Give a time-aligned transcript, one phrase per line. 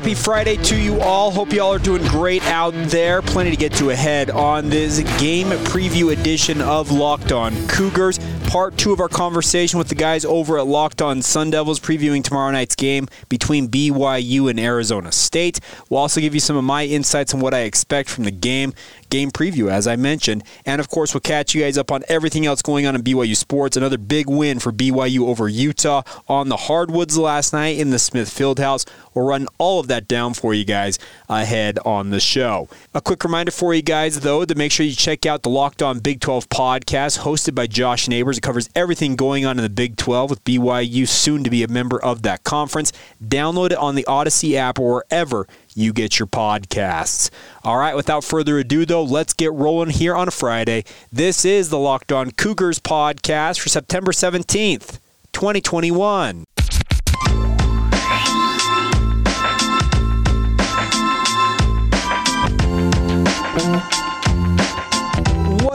[0.00, 1.30] Happy Friday to you all.
[1.30, 3.20] Hope you all are doing great out there.
[3.20, 8.18] Plenty to get to ahead on this game preview edition of Locked On Cougars.
[8.46, 12.24] Part two of our conversation with the guys over at Locked On Sun Devils, previewing
[12.24, 15.60] tomorrow night's game between BYU and Arizona State.
[15.90, 18.72] We'll also give you some of my insights on what I expect from the game
[19.10, 20.44] game preview, as I mentioned.
[20.64, 23.36] And of course, we'll catch you guys up on everything else going on in BYU
[23.36, 23.76] sports.
[23.76, 28.30] Another big win for BYU over Utah on the hardwoods last night in the Smith
[28.30, 28.86] Fieldhouse.
[29.14, 32.68] We'll run all of that down for you guys ahead on the show.
[32.94, 35.82] A quick reminder for you guys, though, to make sure you check out the Locked
[35.82, 38.38] On Big 12 podcast hosted by Josh Neighbors.
[38.38, 41.68] It covers everything going on in the Big 12 with BYU soon to be a
[41.68, 42.92] member of that conference.
[43.22, 45.46] Download it on the Audacy app or wherever
[45.80, 47.30] you get your podcasts.
[47.64, 50.84] All right, without further ado, though, let's get rolling here on a Friday.
[51.10, 54.98] This is the Locked On Cougars podcast for September 17th,
[55.32, 56.44] 2021.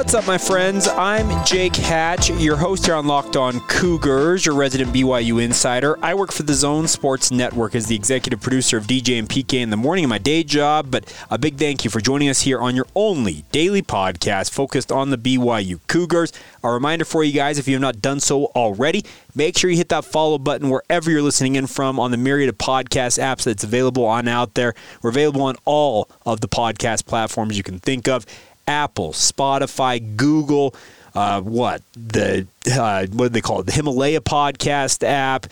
[0.05, 0.87] What's up, my friends?
[0.87, 5.97] I'm Jake Hatch, your host here on Locked On Cougars, your resident BYU insider.
[5.99, 9.61] I work for the Zone Sports Network as the executive producer of DJ and PK
[9.61, 10.91] in the morning in my day job.
[10.91, 14.91] But a big thank you for joining us here on your only daily podcast focused
[14.91, 16.31] on the BYU Cougars.
[16.63, 19.77] A reminder for you guys, if you have not done so already, make sure you
[19.77, 23.43] hit that follow button wherever you're listening in from on the myriad of podcast apps
[23.43, 24.75] that's available on out there.
[25.01, 28.27] We're available on all of the podcast platforms you can think of.
[28.67, 30.75] Apple, Spotify, Google,
[31.13, 33.67] uh, what the uh, what do they call it?
[33.67, 35.47] The Himalaya podcast app.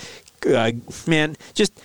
[0.46, 0.72] Uh,
[1.08, 1.80] man, just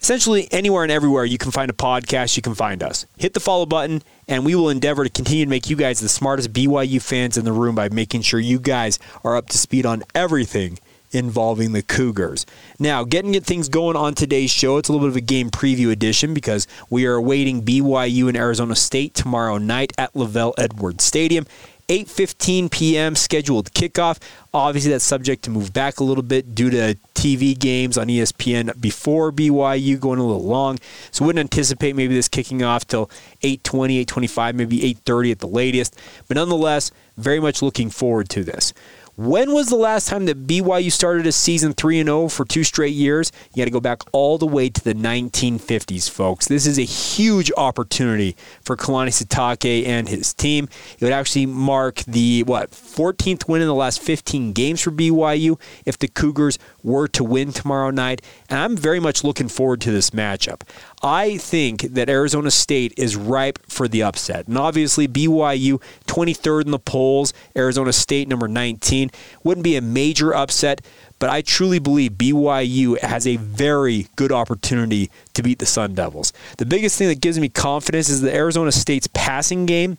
[0.00, 3.06] essentially anywhere and everywhere you can find a podcast, you can find us.
[3.16, 6.08] Hit the follow button, and we will endeavor to continue to make you guys the
[6.10, 9.86] smartest BYU fans in the room by making sure you guys are up to speed
[9.86, 10.78] on everything
[11.14, 12.44] involving the Cougars.
[12.78, 15.90] Now, getting things going on today's show, it's a little bit of a game preview
[15.90, 21.46] edition because we are awaiting BYU and Arizona State tomorrow night at LaVell Edwards Stadium.
[21.88, 23.14] 8:15 p.m.
[23.14, 24.18] scheduled kickoff.
[24.54, 28.80] Obviously, that's subject to move back a little bit due to TV games on ESPN
[28.80, 30.78] before BYU going a little long.
[31.10, 33.10] So, wouldn't anticipate maybe this kicking off till
[33.42, 35.96] 8:20, 8:25, maybe 8:30 at the latest.
[36.26, 38.72] But nonetheless, very much looking forward to this.
[39.16, 42.64] When was the last time that BYU started a season 3 and 0 for two
[42.64, 43.30] straight years?
[43.52, 46.48] You got to go back all the way to the 1950s, folks.
[46.48, 50.68] This is a huge opportunity for Kalani Sitake and his team.
[50.98, 55.60] It would actually mark the, what, 14th win in the last 15 games for BYU
[55.84, 58.20] if the Cougars were to win tomorrow night.
[58.50, 60.62] And I'm very much looking forward to this matchup.
[61.04, 64.48] I think that Arizona State is ripe for the upset.
[64.48, 69.10] And obviously, BYU 23rd in the polls, Arizona State number 19.
[69.42, 70.80] Wouldn't be a major upset,
[71.18, 76.32] but I truly believe BYU has a very good opportunity to beat the Sun Devils.
[76.56, 79.98] The biggest thing that gives me confidence is that Arizona State's passing game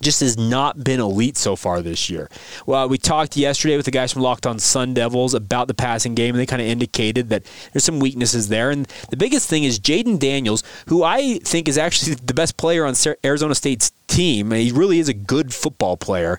[0.00, 2.28] just has not been elite so far this year.
[2.66, 6.14] Well, we talked yesterday with the guys from Locked On Sun Devils about the passing
[6.14, 8.70] game, and they kind of indicated that there's some weaknesses there.
[8.70, 12.84] And the biggest thing is Jayden Daniels, who I think is actually the best player
[12.84, 14.50] on Arizona State's team.
[14.50, 16.38] He really is a good football player.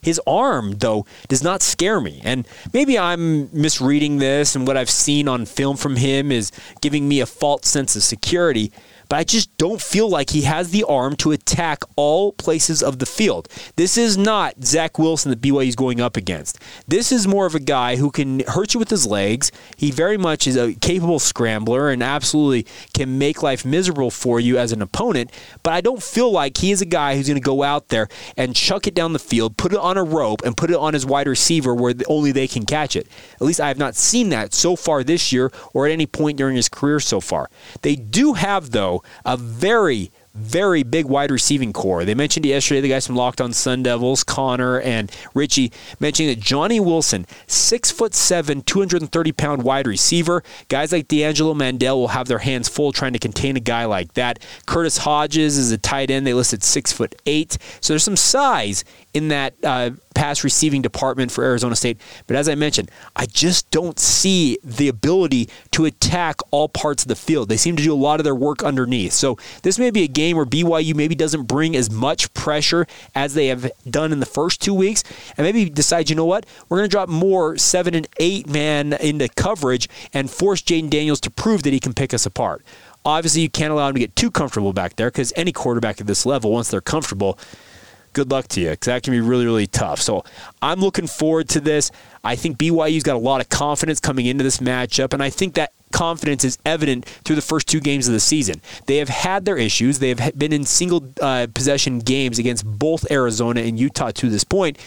[0.00, 2.20] His arm, though, does not scare me.
[2.22, 7.08] And maybe I'm misreading this, and what I've seen on film from him is giving
[7.08, 8.72] me a false sense of security
[9.08, 12.98] but I just don't feel like he has the arm to attack all places of
[12.98, 13.48] the field.
[13.76, 16.58] This is not Zach Wilson that BYU is going up against.
[16.86, 19.50] This is more of a guy who can hurt you with his legs.
[19.76, 24.58] He very much is a capable scrambler and absolutely can make life miserable for you
[24.58, 25.30] as an opponent.
[25.62, 28.08] But I don't feel like he is a guy who's going to go out there
[28.36, 30.94] and chuck it down the field, put it on a rope, and put it on
[30.94, 33.08] his wide receiver where only they can catch it.
[33.34, 36.38] At least I have not seen that so far this year or at any point
[36.38, 37.50] during his career so far.
[37.82, 42.04] They do have, though, a very, very big wide receiving core.
[42.04, 46.40] They mentioned yesterday the guys from Locked On Sun Devils, Conner and Richie, mentioning that
[46.40, 50.42] Johnny Wilson, six foot seven, 230 pound wide receiver.
[50.68, 54.14] Guys like D'Angelo Mandell will have their hands full trying to contain a guy like
[54.14, 54.38] that.
[54.66, 56.26] Curtis Hodges is a tight end.
[56.26, 57.58] They listed six foot eight.
[57.80, 62.00] So there's some size in that uh, pass receiving department for Arizona State.
[62.26, 67.08] But as I mentioned, I just don't see the ability to attack all parts of
[67.08, 67.48] the field.
[67.48, 69.12] They seem to do a lot of their work underneath.
[69.12, 73.34] So this may be a game where BYU maybe doesn't bring as much pressure as
[73.34, 75.04] they have done in the first two weeks,
[75.36, 78.92] and maybe decide, you know what, we're going to drop more seven and eight man
[78.94, 82.64] into coverage and force Jayden Daniels to prove that he can pick us apart.
[83.04, 86.06] Obviously, you can't allow him to get too comfortable back there because any quarterback at
[86.06, 87.38] this level, once they're comfortable,
[88.12, 90.00] good luck to you because that can be really, really tough.
[90.00, 90.24] So
[90.62, 91.90] I'm looking forward to this.
[92.24, 95.54] I think BYU's got a lot of confidence coming into this matchup, and I think
[95.54, 98.60] that confidence is evident through the first two games of the season.
[98.86, 99.98] They have had their issues.
[99.98, 104.44] They have been in single uh, possession games against both Arizona and Utah to this
[104.44, 104.78] point.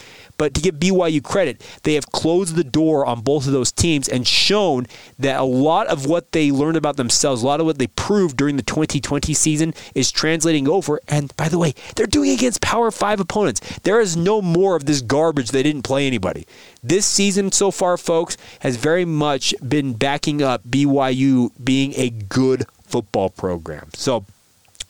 [0.42, 4.08] But to give BYU credit, they have closed the door on both of those teams
[4.08, 4.88] and shown
[5.20, 8.38] that a lot of what they learned about themselves, a lot of what they proved
[8.38, 10.98] during the 2020 season is translating over.
[11.06, 13.60] And by the way, they're doing it against Power 5 opponents.
[13.84, 16.44] There is no more of this garbage they didn't play anybody.
[16.82, 22.66] This season so far, folks, has very much been backing up BYU being a good
[22.84, 23.90] football program.
[23.94, 24.26] So,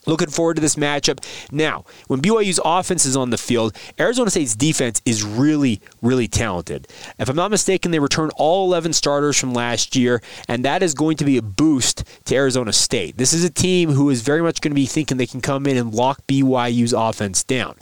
[0.05, 1.25] Looking forward to this matchup.
[1.53, 6.89] Now, when BYU's offense is on the field, Arizona State's defense is really, really talented.
[7.21, 10.95] If I'm not mistaken, they return all 11 starters from last year, and that is
[10.95, 13.17] going to be a boost to Arizona State.
[13.17, 15.67] This is a team who is very much going to be thinking they can come
[15.67, 17.77] in and lock BYU's offense down.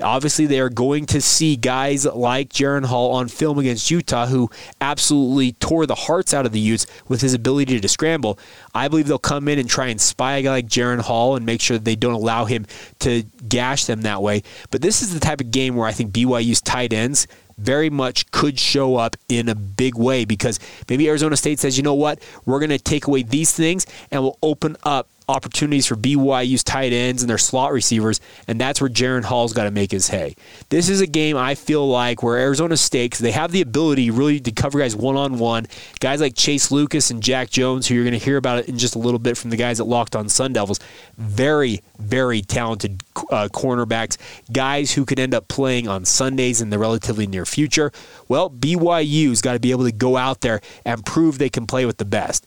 [0.00, 4.50] Obviously, they are going to see guys like Jaren Hall on film against Utah, who
[4.80, 8.38] absolutely tore the hearts out of the Utes with his ability to scramble.
[8.74, 11.46] I believe they'll come in and try and spy a guy like Jaren Hall and
[11.46, 12.66] make sure that they don't allow him
[13.00, 14.42] to gash them that way.
[14.70, 17.26] But this is the type of game where I think BYU's tight ends
[17.58, 21.82] very much could show up in a big way because maybe Arizona State says, you
[21.82, 25.96] know what, we're going to take away these things and we'll open up opportunities for
[25.96, 29.90] BYU's tight ends and their slot receivers, and that's where Jaren Hall's got to make
[29.90, 30.36] his hay.
[30.68, 34.40] This is a game I feel like where Arizona State, they have the ability really
[34.40, 35.66] to cover guys one on one.
[36.00, 38.78] Guys like Chase Lucas and Jack Jones, who you're going to hear about it in
[38.78, 40.80] just a little bit from the guys that Locked On Sun Devils,
[41.16, 44.16] very, very talented uh, cornerbacks,
[44.52, 47.90] guys who could end up playing on Sundays in the relatively near future.
[48.28, 51.84] Well, BYU's got to be able to go out there and prove they can play
[51.86, 52.46] with the best.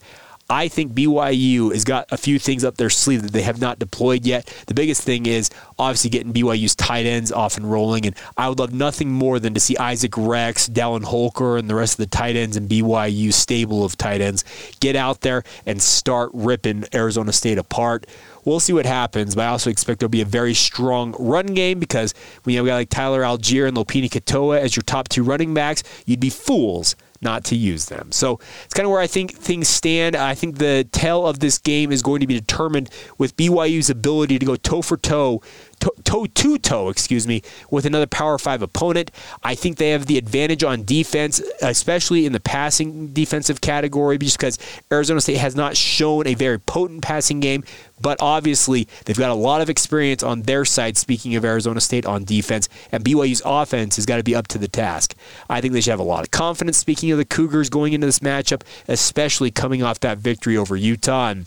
[0.52, 3.78] I think BYU has got a few things up their sleeve that they have not
[3.78, 4.48] deployed yet.
[4.66, 8.58] The biggest thing is obviously getting BYU's tight ends off and rolling, and I would
[8.58, 12.08] love nothing more than to see Isaac Rex, Dallin Holker, and the rest of the
[12.08, 14.44] tight ends and BYU stable of tight ends
[14.80, 18.08] get out there and start ripping Arizona State apart.
[18.44, 21.80] We'll see what happens, but I also expect there'll be a very strong run game
[21.80, 25.22] because when you have guy like Tyler Allgeier and Lopini Katoa as your top two
[25.22, 28.12] running backs, you'd be fools not to use them.
[28.12, 30.16] So it's kind of where I think things stand.
[30.16, 34.40] I think the tale of this game is going to be determined with BYU's ability
[34.40, 35.42] to go toe for toe
[35.80, 39.12] toe to toe, excuse me, with another Power Five opponent.
[39.44, 44.38] I think they have the advantage on defense, especially in the passing defensive category, just
[44.38, 44.58] because
[44.92, 47.64] Arizona State has not shown a very potent passing game.
[48.02, 52.06] But obviously, they've got a lot of experience on their side, speaking of Arizona State
[52.06, 55.16] on defense, and BYU's offense has got to be up to the task.
[55.50, 58.08] I think they should have a lot of confidence, speaking of the Cougars going into
[58.08, 61.30] this matchup, especially coming off that victory over Utah.
[61.30, 61.46] And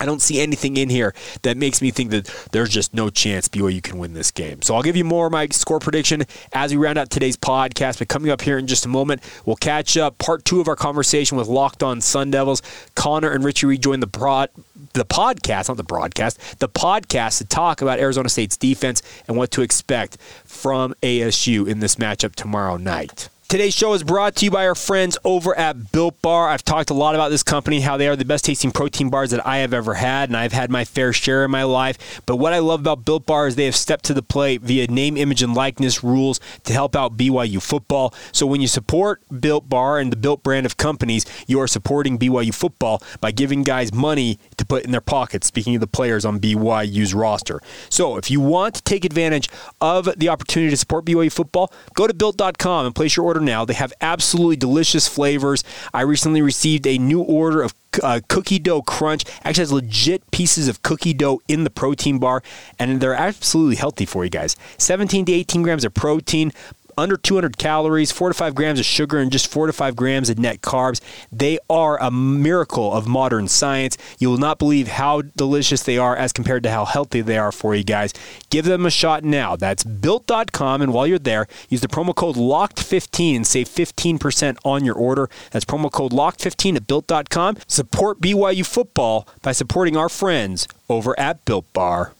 [0.00, 3.48] I don't see anything in here that makes me think that there's just no chance
[3.48, 4.62] BYU can win this game.
[4.62, 7.98] So I'll give you more of my score prediction as we round out today's podcast.
[7.98, 10.76] But coming up here in just a moment, we'll catch up part two of our
[10.76, 12.62] conversation with Locked On Sun Devils.
[12.94, 14.50] Conner and Richie rejoin the prod
[14.92, 19.50] the podcast, not the broadcast, the podcast to talk about Arizona State's defense and what
[19.52, 23.28] to expect from ASU in this matchup tomorrow night.
[23.54, 26.48] Today's show is brought to you by our friends over at Built Bar.
[26.48, 29.30] I've talked a lot about this company, how they are the best tasting protein bars
[29.30, 32.20] that I have ever had, and I've had my fair share in my life.
[32.26, 34.88] But what I love about Built Bar is they have stepped to the plate via
[34.88, 38.12] name, image, and likeness rules to help out BYU football.
[38.32, 42.18] So when you support Built Bar and the Built brand of companies, you are supporting
[42.18, 46.24] BYU football by giving guys money to put in their pockets, speaking of the players
[46.24, 47.60] on BYU's roster.
[47.88, 49.48] So if you want to take advantage
[49.80, 53.64] of the opportunity to support BYU football, go to built.com and place your order now.
[53.64, 55.64] They have absolutely delicious flavors.
[55.92, 59.24] I recently received a new order of uh, cookie dough crunch.
[59.44, 62.42] Actually, has legit pieces of cookie dough in the protein bar,
[62.78, 64.56] and they're absolutely healthy for you guys.
[64.78, 66.52] 17 to 18 grams of protein,
[66.96, 70.30] under 200 calories, four to five grams of sugar, and just four to five grams
[70.30, 71.00] of net carbs.
[71.30, 73.96] They are a miracle of modern science.
[74.18, 77.52] You will not believe how delicious they are as compared to how healthy they are
[77.52, 78.12] for you guys.
[78.50, 79.56] Give them a shot now.
[79.56, 80.82] That's built.com.
[80.82, 85.28] And while you're there, use the promo code LOCKED15 and save 15% on your order.
[85.50, 87.58] That's promo code LOCKED15 at built.com.
[87.66, 92.12] Support BYU football by supporting our friends over at Built Bar.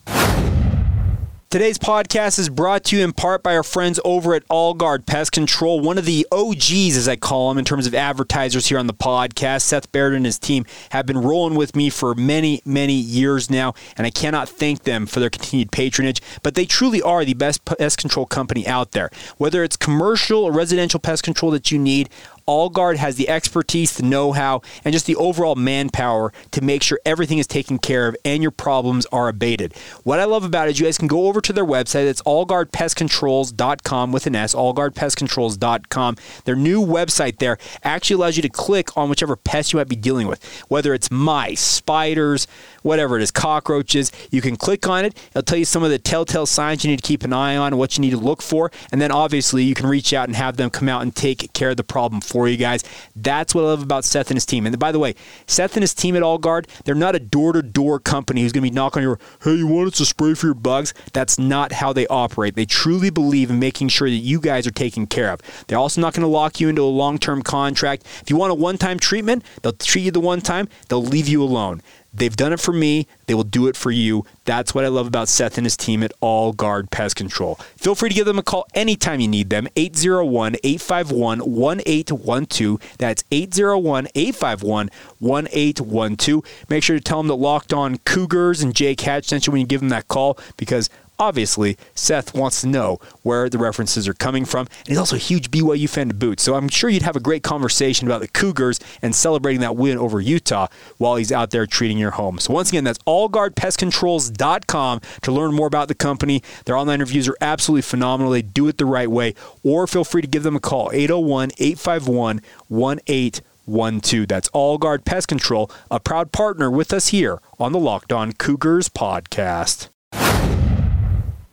[1.54, 5.30] Today's podcast is brought to you in part by our friends over at Allguard Pest
[5.30, 8.88] Control, one of the OGs, as I call them, in terms of advertisers here on
[8.88, 9.62] the podcast.
[9.62, 13.72] Seth Baird and his team have been rolling with me for many, many years now,
[13.96, 16.20] and I cannot thank them for their continued patronage.
[16.42, 19.08] But they truly are the best pest control company out there.
[19.36, 22.10] Whether it's commercial or residential pest control that you need,
[22.46, 27.00] Allguard has the expertise, the know how, and just the overall manpower to make sure
[27.06, 29.74] everything is taken care of and your problems are abated.
[30.02, 32.06] What I love about it is you guys can go over to their website.
[32.06, 36.16] It's allguardpestcontrols.com with an S, allguardpestcontrols.com.
[36.44, 39.96] Their new website there actually allows you to click on whichever pest you might be
[39.96, 42.46] dealing with, whether it's mice, spiders,
[42.82, 44.12] whatever it is, cockroaches.
[44.30, 45.16] You can click on it.
[45.30, 47.76] It'll tell you some of the telltale signs you need to keep an eye on,
[47.76, 50.56] what you need to look for, and then obviously you can reach out and have
[50.56, 52.82] them come out and take care of the problem for you guys.
[53.14, 54.66] That's what I love about Seth and his team.
[54.66, 55.14] And by the way,
[55.46, 58.74] Seth and his team at Allguard, they're not a door-to-door company who's going to be
[58.74, 60.92] knocking on your, hey, you want us to spray for your bugs?
[61.12, 62.56] That's not how they operate.
[62.56, 65.40] They truly believe in making sure that you guys are taken care of.
[65.68, 68.04] They're also not going to lock you into a long-term contract.
[68.20, 71.40] If you want a one-time treatment, they'll treat you the one time, they'll leave you
[71.40, 71.82] alone.
[72.14, 73.06] They've done it for me.
[73.26, 74.24] They will do it for you.
[74.44, 77.56] That's what I love about Seth and his team at All Guard Pest Control.
[77.76, 79.66] Feel free to give them a call anytime you need them.
[79.76, 82.80] 801 851 1812.
[82.98, 86.42] That's 801 851 1812.
[86.68, 89.60] Make sure to tell them that Locked On Cougars and Jake Hatch sent you when
[89.60, 94.14] you give them that call because obviously Seth wants to know where the references are
[94.14, 94.66] coming from.
[94.80, 96.40] And he's also a huge BYU fan to boot.
[96.40, 99.98] So I'm sure you'd have a great conversation about the Cougars and celebrating that win
[99.98, 100.68] over Utah
[100.98, 102.38] while he's out there treating your home.
[102.38, 106.42] So once again, that's allguardpestcontrols.com to learn more about the company.
[106.64, 108.32] Their online reviews are absolutely phenomenal.
[108.32, 109.34] They do it the right way.
[109.62, 114.28] Or feel free to give them a call 801 851 1812.
[114.28, 118.88] That's Allguard Pest Control, a proud partner with us here on the Locked On Cougars
[118.88, 119.88] podcast.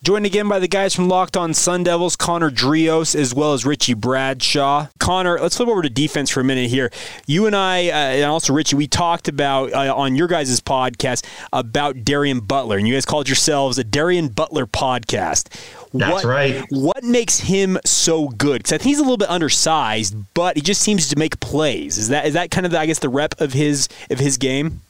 [0.03, 3.67] Joined again by the guys from Locked On Sun Devils, Conner Dreos, as well as
[3.67, 4.87] Richie Bradshaw.
[4.99, 6.89] Conner, let's flip over to defense for a minute here.
[7.27, 11.23] You and I, uh, and also Richie, we talked about uh, on your guys' podcast
[11.53, 15.49] about Darien Butler, and you guys called yourselves a Darien Butler podcast.
[15.93, 16.65] That's what, right.
[16.71, 18.63] What makes him so good?
[18.63, 21.99] Because I think he's a little bit undersized, but he just seems to make plays.
[21.99, 24.39] Is that is that kind of the, I guess the rep of his of his
[24.39, 24.81] game?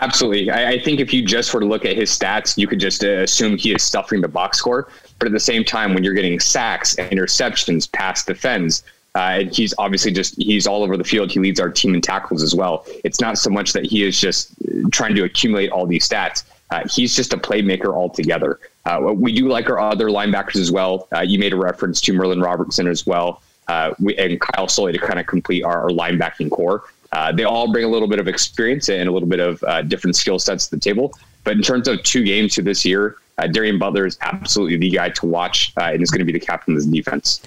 [0.00, 0.50] Absolutely.
[0.50, 3.02] I, I, think if you just were to look at his stats, you could just
[3.02, 4.88] uh, assume he is stuffing the box score.
[5.18, 8.84] But at the same time, when you're getting sacks, interceptions, pass defense,
[9.16, 11.32] uh, he's obviously just he's all over the field.
[11.32, 12.86] He leads our team in tackles as well.
[13.02, 14.52] It's not so much that he is just
[14.92, 16.44] trying to accumulate all these stats.
[16.70, 18.60] Uh, he's just a playmaker altogether.
[18.84, 21.08] Uh, we do like our other linebackers as well.
[21.14, 24.92] Uh, you made a reference to Merlin Robertson as well, uh, we, and Kyle Soelle
[24.92, 26.84] to kind of complete our, our linebacking core.
[27.12, 29.82] Uh, they all bring a little bit of experience and a little bit of uh,
[29.82, 31.12] different skill sets to the table.
[31.44, 34.90] But in terms of two games to this year, uh, Darien Butler is absolutely the
[34.90, 37.42] guy to watch uh, and is going to be the captain of this defense.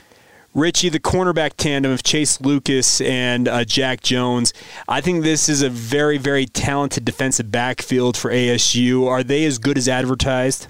[0.54, 4.54] Richie, the cornerback tandem of Chase Lucas and uh, Jack Jones.
[4.88, 9.08] I think this is a very, very talented defensive backfield for ASU.
[9.08, 10.68] Are they as good as advertised?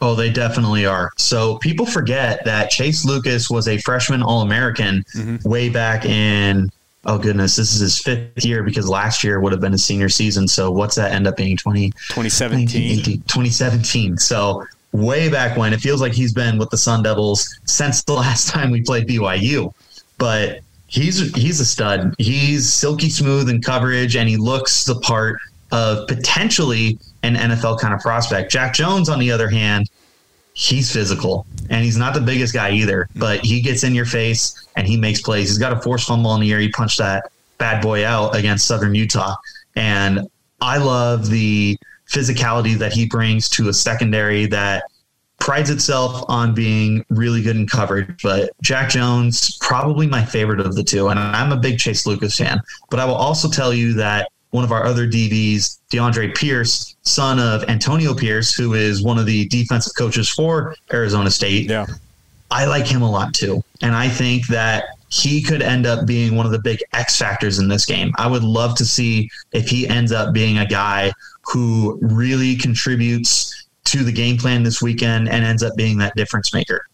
[0.00, 1.12] Oh, they definitely are.
[1.16, 5.48] So people forget that Chase Lucas was a freshman All American mm-hmm.
[5.48, 6.68] way back in
[7.08, 10.10] oh goodness, this is his fifth year because last year would have been his senior
[10.10, 10.46] season.
[10.46, 11.56] So what's that end up being?
[11.56, 13.02] 20, 2017.
[13.02, 14.18] 2017.
[14.18, 18.12] So way back when it feels like he's been with the Sun Devils since the
[18.24, 19.72] last time we played BYU.
[20.18, 22.14] But he's he's a stud.
[22.18, 25.38] He's silky smooth in coverage and he looks the part
[25.72, 28.52] of potentially an NFL kind of prospect.
[28.52, 29.88] Jack Jones, on the other hand,
[30.58, 33.20] he's physical and he's not the biggest guy either, hmm.
[33.20, 35.48] but he gets in your face and he makes plays.
[35.48, 36.58] He's got a forced fumble in the air.
[36.58, 39.36] He punched that bad boy out against Southern Utah.
[39.76, 40.28] And
[40.60, 41.78] I love the
[42.10, 44.84] physicality that he brings to a secondary that
[45.38, 48.22] prides itself on being really good in coverage.
[48.22, 51.08] But Jack Jones, probably my favorite of the two.
[51.08, 52.60] And I'm a big Chase Lucas fan.
[52.90, 57.38] But I will also tell you that one of our other DBs, DeAndre Pierce, son
[57.38, 61.68] of Antonio Pierce, who is one of the defensive coaches for Arizona State.
[61.68, 61.86] Yeah.
[62.50, 63.62] I like him a lot too.
[63.82, 67.58] And I think that he could end up being one of the big X factors
[67.58, 68.12] in this game.
[68.18, 71.12] I would love to see if he ends up being a guy
[71.44, 76.52] who really contributes to the game plan this weekend and ends up being that difference
[76.52, 76.87] maker.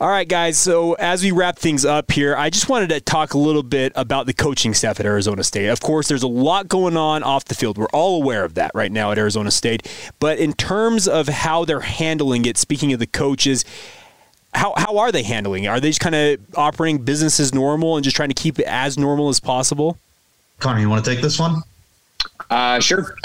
[0.00, 0.56] All right, guys.
[0.56, 3.92] So as we wrap things up here, I just wanted to talk a little bit
[3.94, 5.68] about the coaching staff at Arizona State.
[5.68, 7.76] Of course, there's a lot going on off the field.
[7.76, 9.86] We're all aware of that right now at Arizona State.
[10.18, 13.62] But in terms of how they're handling it, speaking of the coaches,
[14.54, 15.66] how, how are they handling it?
[15.66, 18.64] Are they just kind of operating business as normal and just trying to keep it
[18.64, 19.98] as normal as possible?
[20.60, 21.56] Conner, you want to take this one?
[22.48, 23.16] Uh, sure.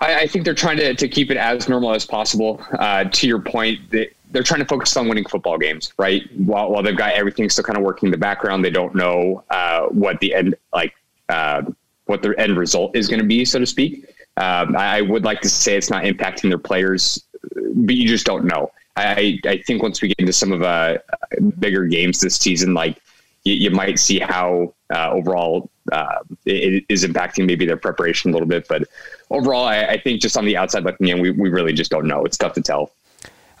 [0.00, 2.60] I, I, think they're trying to, to keep it as normal as possible.
[2.72, 6.22] Uh, to your point, they, they're trying to focus on winning football games, right?
[6.36, 9.44] While, while they've got everything still kind of working in the background, they don't know
[9.50, 10.94] uh, what the end like
[11.28, 11.62] uh,
[12.06, 14.06] what their end result is going to be, so to speak.
[14.36, 17.24] Um, I, I, would like to say it's not impacting their players,
[17.74, 18.70] but you just don't know.
[18.96, 20.98] I, I think once we get into some of uh,
[21.58, 23.00] bigger games this season, like
[23.44, 28.32] you, you might see how uh, overall uh, it is impacting maybe their preparation a
[28.32, 28.66] little bit.
[28.68, 28.84] But
[29.30, 32.06] overall, I, I think just on the outside looking in, we, we really just don't
[32.06, 32.24] know.
[32.24, 32.92] It's tough to tell.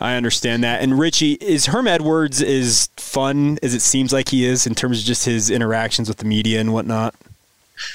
[0.00, 0.80] I understand that.
[0.80, 5.00] And Richie, is Herm Edwards as fun as it seems like he is in terms
[5.00, 7.14] of just his interactions with the media and whatnot?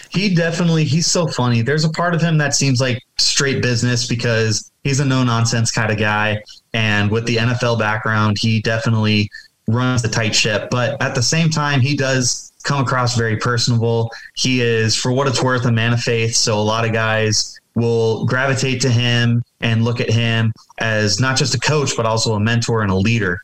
[0.10, 1.62] He definitely he's so funny.
[1.62, 5.72] There's a part of him that seems like straight business because he's a no nonsense
[5.72, 6.42] kind of guy.
[6.74, 9.30] And with the NFL background, he definitely
[9.68, 10.70] runs a tight ship.
[10.70, 14.12] But at the same time, he does come across very personable.
[14.36, 16.36] He is, for what it's worth, a man of faith.
[16.36, 21.38] So a lot of guys will gravitate to him and look at him as not
[21.38, 23.40] just a coach, but also a mentor and a leader.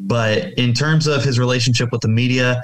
[0.00, 2.62] But in terms of his relationship with the media,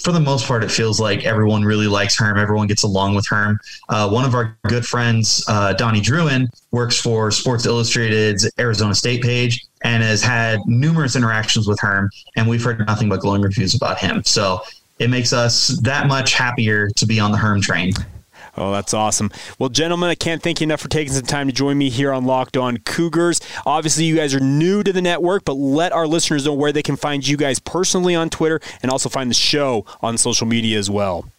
[0.00, 2.38] for the most part, it feels like everyone really likes Herm.
[2.38, 3.58] Everyone gets along with Herm.
[3.88, 9.22] Uh, one of our good friends, uh, Donnie Druin, works for Sports Illustrated's Arizona State
[9.22, 13.74] page and has had numerous interactions with Herm, and we've heard nothing but glowing reviews
[13.74, 14.22] about him.
[14.24, 14.60] So
[14.98, 17.92] it makes us that much happier to be on the Herm train.
[18.56, 19.30] Oh, that's awesome.
[19.58, 22.12] Well, gentlemen, I can't thank you enough for taking some time to join me here
[22.12, 23.40] on Locked On Cougars.
[23.66, 26.82] Obviously, you guys are new to the network, but let our listeners know where they
[26.82, 30.78] can find you guys personally on Twitter and also find the show on social media
[30.78, 31.30] as well.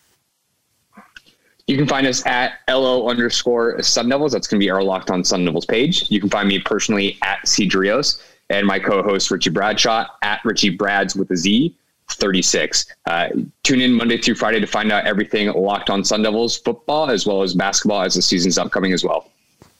[1.66, 4.32] You can find us at LO underscore Sun Devils.
[4.32, 6.10] That's going to be our Locked On Sun Devils page.
[6.10, 11.16] You can find me personally at Cedrios and my co-host Richie Bradshaw at Richie Brads
[11.16, 11.76] with a Z.
[12.16, 12.86] 36.
[13.06, 13.30] Uh,
[13.64, 17.26] tune in Monday through Friday to find out everything locked on Sun Devils football as
[17.26, 19.30] well as basketball as the season's upcoming as well.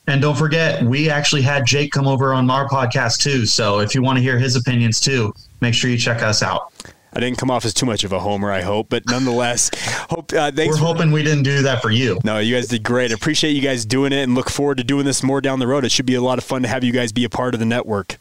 [0.06, 3.44] And don't forget, we actually had Jake come over on our podcast too.
[3.44, 6.72] So if you want to hear his opinions too, make sure you check us out.
[7.12, 9.70] I didn't come off as too much of a homer, I hope, but nonetheless,
[10.10, 12.18] hope uh, we're for, hoping we didn't do that for you.
[12.22, 13.12] No, you guys did great.
[13.12, 15.84] Appreciate you guys doing it, and look forward to doing this more down the road.
[15.84, 17.60] It should be a lot of fun to have you guys be a part of
[17.60, 18.18] the network.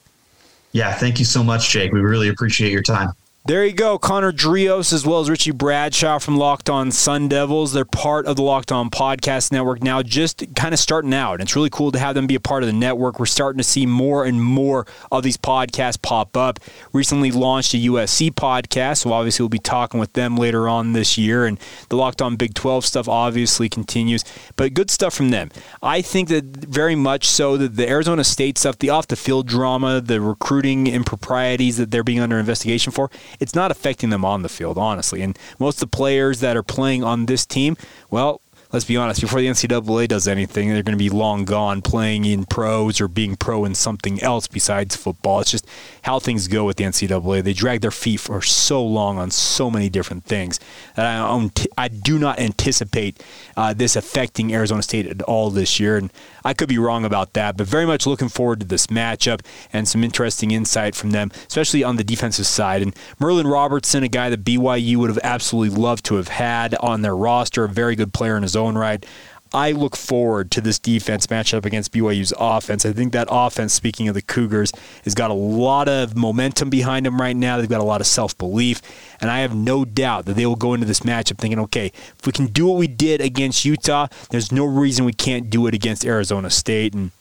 [0.72, 1.92] Yeah, thank you so much, Jake.
[1.92, 3.14] We really appreciate your time.
[3.48, 7.72] There you go, Conner Dreos as well as Richie Bradshaw from Locked On Sun Devils.
[7.72, 11.36] They're part of the Locked On Podcast Network now, just kind of starting out.
[11.36, 13.22] And it's really cool to have them be a part of the network.
[13.22, 16.60] We're starting to see more and more of these podcasts pop up.
[16.92, 21.18] Recently launched a USC podcast, so obviously we'll be talking with them later on this
[21.18, 21.46] year.
[21.46, 24.26] And the Locked On Big 12 stuff obviously continues,
[24.58, 25.52] but good stuff from them.
[25.82, 29.48] I think that very much so that the Arizona State stuff, the off the field
[29.48, 34.42] drama, the recruiting improprieties that they're being under investigation for, it's not affecting them on
[34.42, 35.22] the field, honestly.
[35.22, 37.78] And most of the players that are playing on this team,
[38.10, 41.82] well, let's be honest, before the NCAA does anything, they're going to be long gone
[41.82, 45.40] playing in pros or being pro in something else besides football.
[45.40, 45.68] It's just
[46.04, 47.44] how things go with the NCAA.
[47.44, 50.60] They drag their feet for so long on so many different things
[50.96, 53.24] that I, I do not anticipate
[53.56, 55.98] uh, this affecting Arizona State at all this year.
[55.98, 56.12] And
[56.44, 59.88] I could be wrong about that, but very much looking forward to this matchup and
[59.88, 62.82] some interesting insight from them, especially on the defensive side.
[62.82, 67.02] And Merlin Robertson, a guy that BYU would have absolutely loved to have had on
[67.02, 69.06] their roster, a very good player in his own right.
[69.54, 72.86] I look forward to this defense matchup against BYU's offense.
[72.86, 74.72] I think that offense, speaking of the Cougars,
[75.04, 77.58] has got a lot of momentum behind them right now.
[77.58, 78.82] They've got a lot of self belief.
[79.22, 82.26] And I have no doubt that they will go into this matchup thinking, okay, if
[82.26, 85.74] we can do what we did against Utah, there's no reason we can't do it
[85.74, 86.94] against Arizona State.
[86.94, 87.12] And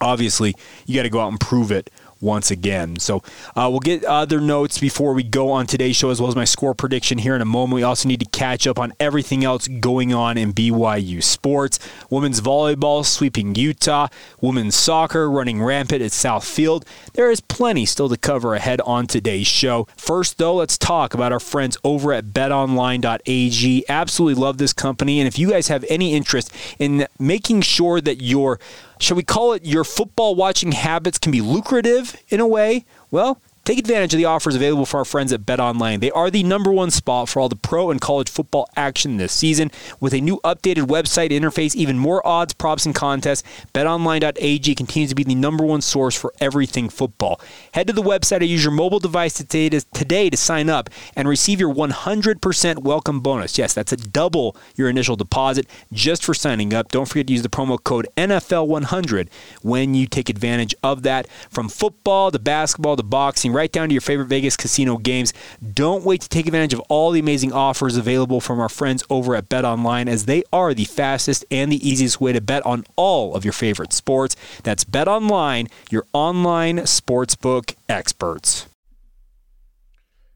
[0.00, 0.54] obviously,
[0.86, 2.98] you got to go out and prove it once again.
[2.98, 3.22] So
[3.56, 6.44] uh, we'll get other notes before we go on today's show, as well as my
[6.44, 7.74] score prediction here in a moment.
[7.74, 11.78] We also need to catch up on everything else going on in BYU sports.
[12.10, 14.08] Women's volleyball sweeping Utah,
[14.40, 16.84] women's soccer running rampant at South Field.
[17.14, 19.86] There is plenty still to cover ahead on today's show.
[19.96, 23.84] First, though, let's talk about our friends over at betonline.ag.
[23.88, 25.20] Absolutely love this company.
[25.20, 28.58] And if you guys have any interest in making sure that your
[29.00, 32.84] shall we call it your football watching habits can be lucrative in a way?
[33.10, 36.00] Well, Take advantage of the offers available for our friends at Bet Online.
[36.00, 39.30] They are the number one spot for all the pro and college football action this
[39.30, 39.70] season.
[40.00, 43.42] With a new updated website interface, even more odds, props, and contests,
[43.74, 47.42] betonline.ag continues to be the number one source for everything football.
[47.74, 50.88] Head to the website or use your mobile device today to, today to sign up
[51.14, 53.58] and receive your 100% welcome bonus.
[53.58, 56.90] Yes, that's a double your initial deposit just for signing up.
[56.90, 59.28] Don't forget to use the promo code NFL100
[59.60, 61.28] when you take advantage of that.
[61.50, 65.34] From football to basketball to boxing, right down to your favorite Vegas casino games.
[65.74, 69.34] Don't wait to take advantage of all the amazing offers available from our friends over
[69.34, 72.84] at Bet Online, as they are the fastest and the easiest way to bet on
[72.94, 74.36] all of your favorite sports.
[74.62, 78.66] That's Bet Online, your online sportsbook experts.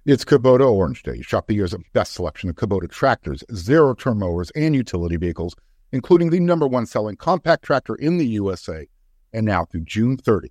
[0.04, 1.22] It's Kubota Orange Day.
[1.22, 5.54] Shop the year's best selection of Kubota tractors, zero turn mowers, and utility vehicles,
[5.92, 8.88] including the number one selling compact tractor in the USA.
[9.32, 10.50] And now through June 30,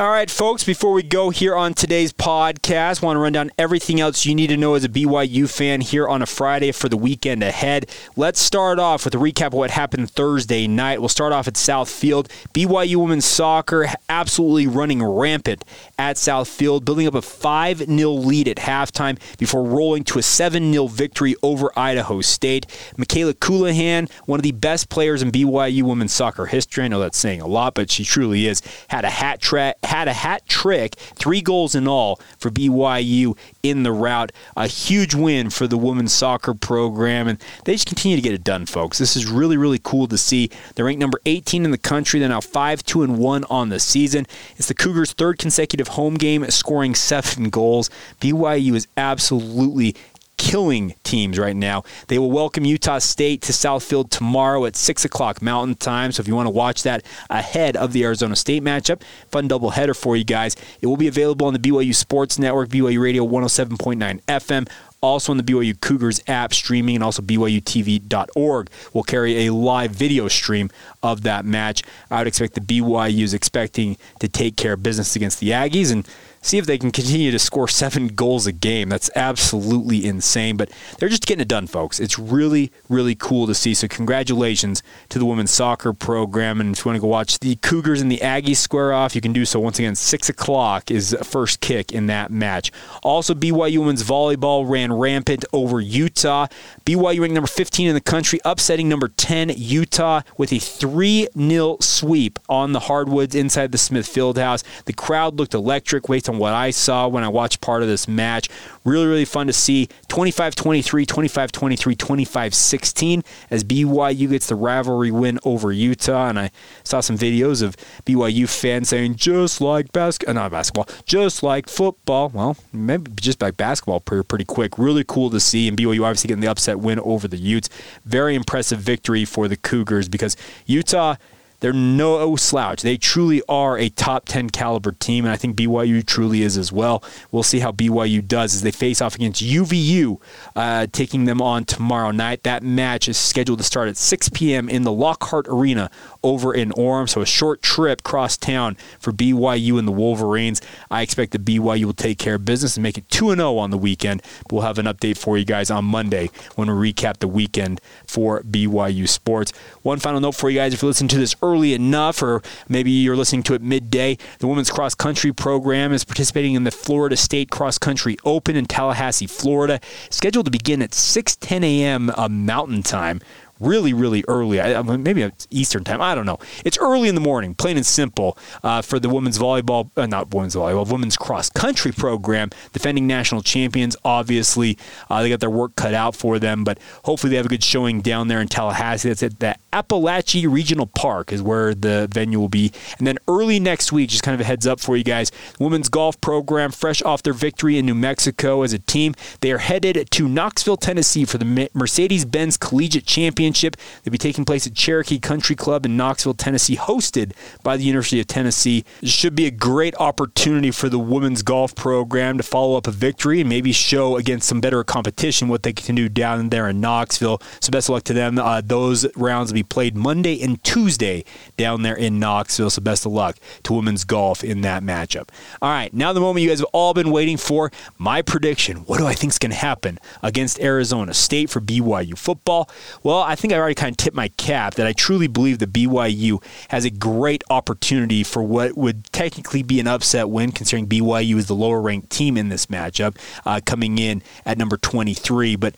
[0.00, 4.00] All right, folks, before we go here on today's podcast, want to run down everything
[4.00, 6.96] else you need to know as a BYU fan here on a Friday for the
[6.96, 7.84] weekend ahead.
[8.16, 11.00] Let's start off with a recap of what happened Thursday night.
[11.00, 12.30] We'll start off at South Field.
[12.54, 15.66] BYU women's soccer absolutely running rampant
[15.98, 20.22] at South Field, building up a 5 0 lead at halftime before rolling to a
[20.22, 22.66] 7 0 victory over Idaho State.
[22.96, 26.84] Mikayla Colohan, one of the best players in BYU women's soccer history.
[26.84, 28.62] I know that's saying a lot, but she truly is.
[28.88, 33.82] Had a hat trick had a hat trick, three goals in all for BYU in
[33.82, 34.30] the route.
[34.56, 38.44] A huge win for the women's soccer program, and they just continue to get it
[38.44, 38.98] done, folks.
[38.98, 40.48] This is really, really cool to see.
[40.74, 42.20] They're ranked number 18 in the country.
[42.20, 44.26] They're now 5 2 and 1 on the season.
[44.56, 47.90] It's the Cougars' third consecutive home game, scoring seven goals.
[48.20, 49.96] BYU is absolutely
[50.40, 51.84] killing teams right now.
[52.08, 56.12] They will welcome Utah State to Southfield tomorrow at 6 o'clock Mountain Time.
[56.12, 59.94] So if you want to watch that ahead of the Arizona State matchup, fun doubleheader
[59.94, 60.56] for you guys.
[60.80, 64.66] It will be available on the BYU Sports Network, BYU Radio 107.9 FM.
[65.02, 70.26] Also on the BYU Cougars app streaming and also BYUTV.org will carry a live video
[70.28, 70.70] stream
[71.02, 71.82] of that match.
[72.10, 75.92] I would expect the BYU is expecting to take care of business against the Aggies
[75.92, 76.06] and
[76.42, 78.88] see if they can continue to score seven goals a game.
[78.88, 82.00] That's absolutely insane, but they're just getting it done, folks.
[82.00, 83.74] It's really, really cool to see.
[83.74, 86.60] So, congratulations to the women's soccer program.
[86.60, 89.20] And if you want to go watch the Cougars and the Aggies square off, you
[89.20, 89.94] can do so once again.
[89.94, 92.72] Six o'clock is first kick in that match.
[93.02, 96.46] Also, BYU women's volleyball ran rampant over Utah.
[96.84, 101.76] BYU ranked number 15 in the country, upsetting number 10 Utah with a 3 0
[101.80, 104.62] sweep on the hardwoods inside the Smith Fieldhouse.
[104.84, 106.08] The crowd looked electric.
[106.08, 108.48] Wait on what I saw when I watched part of this match.
[108.84, 109.88] Really, really fun to see.
[110.08, 116.28] 25 23, 25 23, 25 16 as BYU gets the rivalry win over Utah.
[116.28, 116.50] And I
[116.82, 121.68] saw some videos of BYU fans saying, just like basketball, uh, not basketball, just like
[121.68, 122.30] football.
[122.30, 124.78] Well, maybe just like basketball pretty, pretty quick.
[124.78, 125.68] Really cool to see.
[125.68, 127.68] And BYU obviously getting the upset win over the Utes.
[128.04, 131.16] Very impressive victory for the Cougars because Utah
[131.60, 132.82] they're no slouch.
[132.82, 136.72] They truly are a top 10 caliber team, and I think BYU truly is as
[136.72, 137.04] well.
[137.30, 140.18] We'll see how BYU does as they face off against UVU,
[140.56, 142.42] uh, taking them on tomorrow night.
[142.42, 144.68] That match is scheduled to start at 6 p.m.
[144.68, 145.90] in the Lockhart Arena
[146.22, 150.62] over in Orem, so a short trip cross town for BYU and the Wolverines.
[150.90, 153.70] I expect that BYU will take care of business and make it 2 0 on
[153.70, 154.22] the weekend.
[154.44, 157.80] But we'll have an update for you guys on Monday when we recap the weekend
[158.06, 159.52] for BYU sports.
[159.82, 162.90] One final note for you guys if you listen to this early enough, or maybe
[162.90, 167.16] you're listening to it midday, the women's cross country program is participating in the Florida
[167.16, 172.10] State Cross Country Open in Tallahassee, Florida, scheduled to begin at 6:10 a.m.
[172.16, 173.20] Uh, Mountain Time
[173.60, 174.60] really, really early.
[174.60, 176.00] I, maybe it's Eastern time.
[176.00, 176.38] I don't know.
[176.64, 180.34] It's early in the morning, plain and simple, uh, for the women's volleyball, uh, not
[180.34, 182.50] women's volleyball, women's cross country program.
[182.72, 184.78] Defending national champions, obviously,
[185.10, 187.62] uh, they got their work cut out for them, but hopefully they have a good
[187.62, 189.08] showing down there in Tallahassee.
[189.08, 192.72] That's at the Apalachee Regional Park, is where the venue will be.
[192.98, 195.88] And then early next week, just kind of a heads up for you guys, women's
[195.88, 200.10] golf program, fresh off their victory in New Mexico as a team, they are headed
[200.10, 203.76] to Knoxville, Tennessee for the Mercedes Benz Collegiate Championship.
[204.02, 208.20] They'll be taking place at Cherokee Country Club in Knoxville, Tennessee, hosted by the University
[208.20, 208.84] of Tennessee.
[209.02, 212.90] It should be a great opportunity for the women's golf program to follow up a
[212.90, 216.80] victory and maybe show against some better competition what they can do down there in
[216.80, 217.40] Knoxville.
[217.60, 218.38] So best of luck to them.
[218.38, 221.24] Uh, those rounds will be played Monday and Tuesday
[221.56, 222.70] down there in Knoxville.
[222.70, 225.28] So best of luck to women's golf in that matchup.
[225.60, 227.70] All right, now the moment you guys have all been waiting for.
[227.98, 228.78] My prediction.
[228.78, 232.70] What do I think is going to happen against Arizona State for BYU football?
[233.02, 235.72] Well, I think I already kind of tipped my cap that I truly believe that
[235.72, 241.36] BYU has a great opportunity for what would technically be an upset win, considering BYU
[241.36, 245.56] is the lower ranked team in this matchup, uh, coming in at number 23.
[245.56, 245.74] But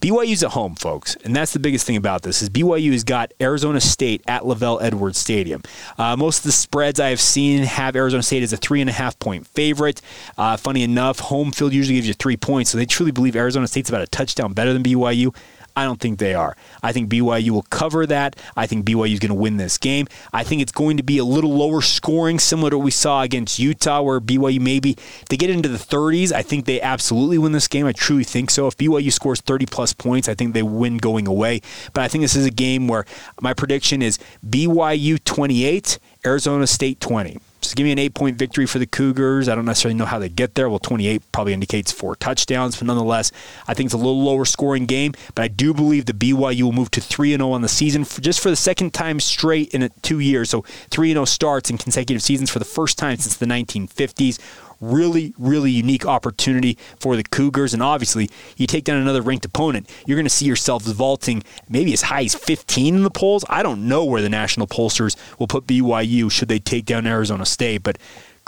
[0.00, 2.42] BYU's at home, folks, and that's the biggest thing about this.
[2.42, 5.62] Is BYU has got Arizona State at LaVell Edwards Stadium.
[5.96, 8.88] Uh, most of the spreads I have seen have Arizona State as a three and
[8.88, 10.00] a half point favorite.
[10.36, 13.66] Uh, funny enough, home field usually gives you three points, so they truly believe Arizona
[13.66, 15.34] State's about a touchdown better than BYU.
[15.78, 16.56] I don't think they are.
[16.82, 18.34] I think BYU will cover that.
[18.56, 20.08] I think BYU is going to win this game.
[20.32, 23.22] I think it's going to be a little lower scoring, similar to what we saw
[23.22, 24.96] against Utah, where BYU maybe
[25.28, 26.32] they get into the 30s.
[26.32, 27.86] I think they absolutely win this game.
[27.86, 28.66] I truly think so.
[28.66, 31.60] If BYU scores 30 plus points, I think they win going away.
[31.92, 33.04] But I think this is a game where
[33.40, 37.38] my prediction is BYU 28, Arizona State 20.
[37.60, 39.48] Just give me an eight point victory for the Cougars.
[39.48, 40.68] I don't necessarily know how they get there.
[40.68, 43.32] Well, 28 probably indicates four touchdowns, but nonetheless,
[43.66, 45.14] I think it's a little lower scoring game.
[45.34, 48.20] But I do believe the BYU will move to 3 0 on the season for
[48.20, 50.50] just for the second time straight in two years.
[50.50, 54.38] So 3 0 starts in consecutive seasons for the first time since the 1950s
[54.80, 57.74] really, really unique opportunity for the Cougars.
[57.74, 61.92] And obviously, you take down another ranked opponent, you're going to see yourself vaulting maybe
[61.92, 63.44] as high as 15 in the polls.
[63.48, 67.46] I don't know where the national pollsters will put BYU should they take down Arizona
[67.46, 67.98] State, but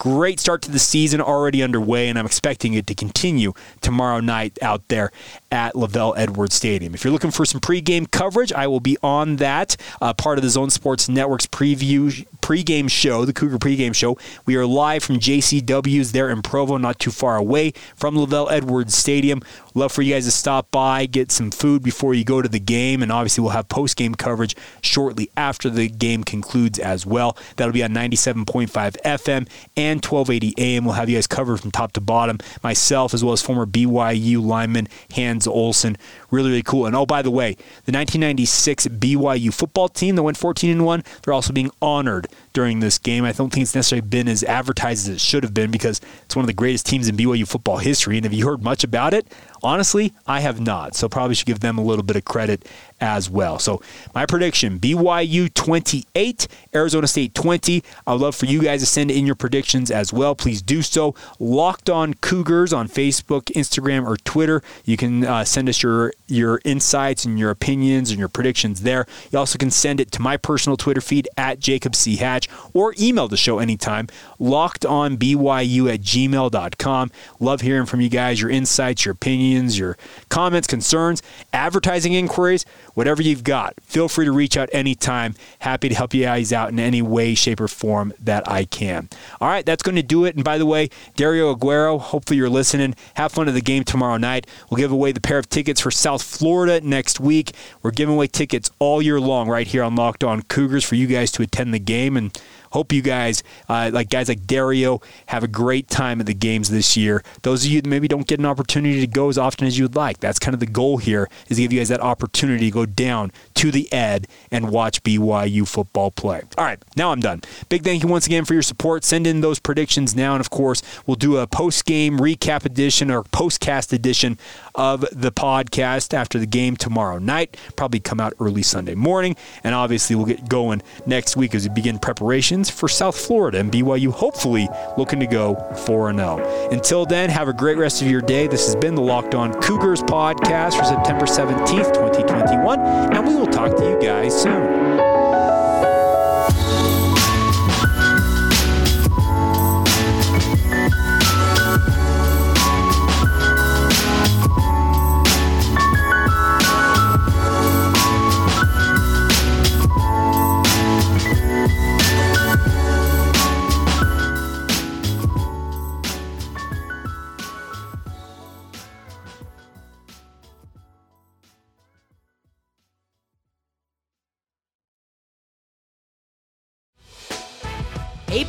[0.01, 4.59] great start to the season already underway, and I'm expecting it to continue tomorrow night
[4.63, 5.13] out there
[5.53, 6.95] at LaVell Edwards Stadium.
[6.95, 10.43] If you're looking for some pregame coverage, I will be on that uh, part of
[10.43, 14.17] the Zone Sports Network's preview pregame show, the Cougar pregame show.
[14.47, 18.97] We are live from JCW's there in Provo, not too far away from LaVell Edwards
[18.97, 19.43] Stadium.
[19.75, 22.59] Love for you guys to stop by, get some food before you go to the
[22.59, 27.37] game, and obviously we'll have post-game coverage shortly after the game concludes as well.
[27.57, 28.67] That'll be on 97.5
[29.05, 30.85] FM and 1280 AM.
[30.85, 32.39] We'll have you guys covered from top to bottom.
[32.63, 35.97] Myself, as well as former BYU lineman Hans Olsen.
[36.31, 36.87] Really, really cool.
[36.87, 41.05] And oh, by the way, the 1996 BYU football team that went 14 and 1,
[41.23, 43.25] they're also being honored during this game.
[43.25, 46.37] I don't think it's necessarily been as advertised as it should have been because it's
[46.37, 48.17] one of the greatest teams in BYU football history.
[48.17, 49.27] And have you heard much about it?
[49.63, 50.95] Honestly, I have not.
[50.95, 52.67] So probably should give them a little bit of credit
[53.01, 53.59] as well.
[53.59, 53.83] So
[54.15, 57.83] my prediction BYU 28, Arizona State 20.
[58.07, 60.35] I would love for you guys to send in your predictions as well.
[60.35, 61.15] Please do so.
[61.39, 64.63] Locked on Cougars on Facebook, Instagram, or Twitter.
[64.85, 69.07] You can uh, send us your, your insights and your opinions and your predictions there.
[69.31, 72.17] You also can send it to my personal Twitter feed at Jacob C.
[72.17, 74.09] Hatch or email the show anytime.
[74.39, 77.11] Locked on BYU at gmail.com.
[77.39, 79.97] Love hearing from you guys, your insights, your opinions, your
[80.29, 85.35] comments, concerns, advertising inquiries whatever you've got, feel free to reach out anytime.
[85.61, 89.09] Happy to help you guys out in any way, shape, or form that I can.
[89.41, 90.35] All right, that's going to do it.
[90.35, 92.95] And by the way, Dario Aguero, hopefully you're listening.
[93.15, 94.47] Have fun at the game tomorrow night.
[94.71, 97.53] We'll give away the pair of tickets for South Florida next week.
[97.83, 101.07] We're giving away tickets all year long right here on Locked On Cougars for you
[101.07, 102.17] guys to attend the game.
[102.17, 102.39] And
[102.71, 106.71] Hope you guys, uh, like guys like Dario, have a great time at the games
[106.71, 107.23] this year.
[107.43, 109.85] Those of you that maybe don't get an opportunity to go as often as you
[109.85, 112.67] would like, that's kind of the goal here is to give you guys that opportunity
[112.67, 116.43] to go down to the Ed and watch BYU football play.
[116.57, 117.43] All right, now I'm done.
[117.69, 119.05] Big thank you once again for your support.
[119.05, 123.11] Send in those predictions now, and of course, we'll do a post game recap edition
[123.11, 124.39] or postcast edition
[124.75, 127.57] of the podcast after the game tomorrow night.
[127.77, 131.75] Probably come out early Sunday morning, and obviously we'll get going next week as we
[131.75, 135.55] begin preparations for South Florida and BYU hopefully looking to go
[135.87, 136.69] 4 0.
[136.71, 138.47] Until then, have a great rest of your day.
[138.47, 143.47] This has been the Locked On Cougars podcast for September 17th, 2021, and we will
[143.47, 145.10] talk to you guys soon.